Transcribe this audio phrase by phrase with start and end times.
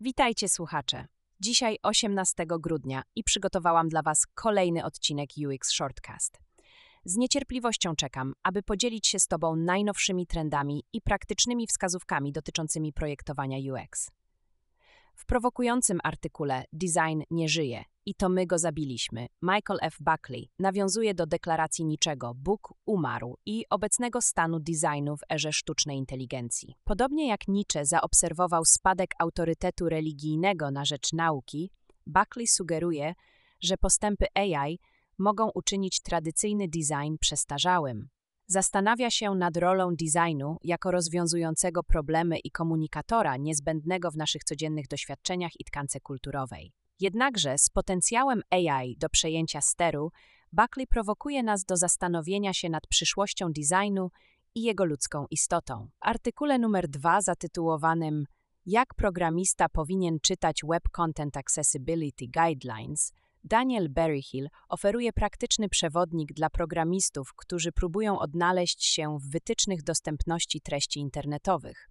[0.00, 1.06] Witajcie słuchacze.
[1.40, 6.38] Dzisiaj 18 grudnia i przygotowałam dla Was kolejny odcinek UX Shortcast.
[7.04, 13.72] Z niecierpliwością czekam, aby podzielić się z Tobą najnowszymi trendami i praktycznymi wskazówkami dotyczącymi projektowania
[13.72, 14.10] UX.
[15.14, 19.96] W prowokującym artykule Design nie żyje i to my go zabiliśmy, Michael F.
[20.00, 26.74] Buckley nawiązuje do deklaracji niczego Bóg umarł i obecnego stanu designu w erze sztucznej inteligencji.
[26.84, 31.70] Podobnie jak Nietzsche zaobserwował spadek autorytetu religijnego na rzecz nauki,
[32.06, 33.14] Buckley sugeruje,
[33.60, 34.78] że postępy AI
[35.18, 38.08] mogą uczynić tradycyjny design przestarzałym.
[38.46, 45.52] Zastanawia się nad rolą designu jako rozwiązującego problemy i komunikatora niezbędnego w naszych codziennych doświadczeniach
[45.60, 46.72] i tkance kulturowej.
[47.00, 50.10] Jednakże z potencjałem AI do przejęcia steru,
[50.52, 54.10] Buckley prowokuje nas do zastanowienia się nad przyszłością designu
[54.54, 55.88] i jego ludzką istotą.
[55.94, 58.24] W artykule numer 2 zatytułowanym
[58.66, 63.12] Jak programista powinien czytać Web Content Accessibility Guidelines,
[63.44, 71.00] Daniel Berryhill oferuje praktyczny przewodnik dla programistów, którzy próbują odnaleźć się w wytycznych dostępności treści
[71.00, 71.88] internetowych.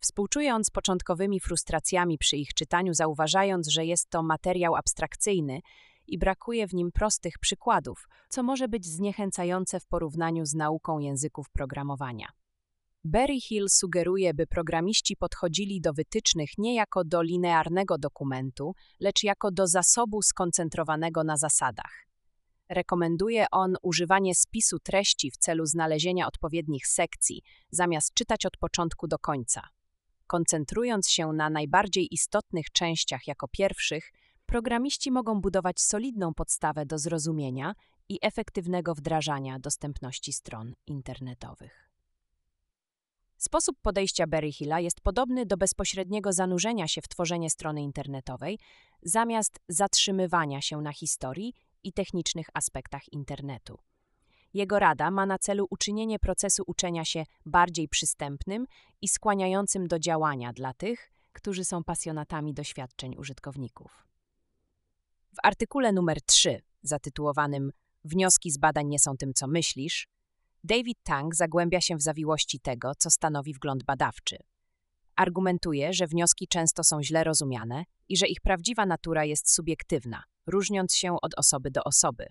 [0.00, 5.60] Współczując początkowymi frustracjami przy ich czytaniu, zauważając, że jest to materiał abstrakcyjny
[6.06, 11.50] i brakuje w nim prostych przykładów, co może być zniechęcające w porównaniu z nauką języków
[11.50, 12.28] programowania.
[13.04, 19.66] Berryhill sugeruje, by programiści podchodzili do wytycznych nie jako do linearnego dokumentu, lecz jako do
[19.66, 22.06] zasobu skoncentrowanego na zasadach.
[22.68, 29.18] Rekomenduje on używanie spisu treści w celu znalezienia odpowiednich sekcji, zamiast czytać od początku do
[29.18, 29.62] końca.
[30.28, 34.12] Koncentrując się na najbardziej istotnych częściach jako pierwszych,
[34.46, 37.74] programiści mogą budować solidną podstawę do zrozumienia
[38.08, 41.90] i efektywnego wdrażania dostępności stron internetowych.
[43.38, 48.58] Sposób podejścia Berryhilla jest podobny do bezpośredniego zanurzenia się w tworzenie strony internetowej,
[49.02, 53.78] zamiast zatrzymywania się na historii i technicznych aspektach internetu.
[54.54, 58.66] Jego rada ma na celu uczynienie procesu uczenia się bardziej przystępnym
[59.02, 64.06] i skłaniającym do działania dla tych, którzy są pasjonatami doświadczeń użytkowników.
[65.32, 67.70] W artykule numer 3, zatytułowanym
[68.04, 70.08] Wnioski z badań nie są tym, co myślisz,
[70.64, 74.36] David Tang zagłębia się w zawiłości tego, co stanowi wgląd badawczy.
[75.16, 80.94] Argumentuje, że wnioski często są źle rozumiane i że ich prawdziwa natura jest subiektywna, różniąc
[80.94, 82.26] się od osoby do osoby.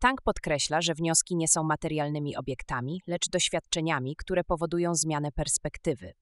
[0.00, 6.12] Tang podkreśla, że wnioski nie są materialnymi obiektami, lecz doświadczeniami, które powodują zmianę perspektywy.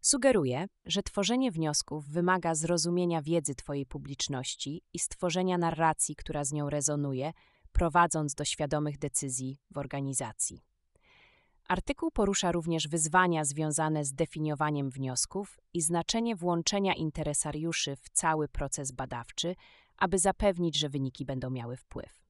[0.00, 6.70] Sugeruje, że tworzenie wniosków wymaga zrozumienia wiedzy Twojej publiczności i stworzenia narracji, która z nią
[6.70, 7.32] rezonuje,
[7.72, 10.60] prowadząc do świadomych decyzji w organizacji.
[11.68, 18.92] Artykuł porusza również wyzwania związane z definiowaniem wniosków i znaczenie włączenia interesariuszy w cały proces
[18.92, 19.54] badawczy,
[19.96, 22.23] aby zapewnić, że wyniki będą miały wpływ.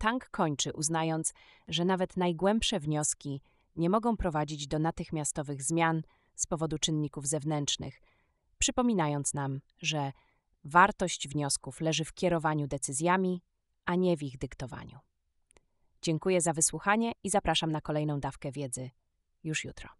[0.00, 1.34] Tank kończy, uznając,
[1.68, 3.40] że nawet najgłębsze wnioski
[3.76, 6.02] nie mogą prowadzić do natychmiastowych zmian
[6.34, 8.00] z powodu czynników zewnętrznych,
[8.58, 10.12] przypominając nam, że
[10.64, 13.42] wartość wniosków leży w kierowaniu decyzjami
[13.84, 14.98] a nie w ich dyktowaniu.
[16.02, 18.90] Dziękuję za wysłuchanie i zapraszam na kolejną dawkę wiedzy
[19.44, 19.90] już jutro.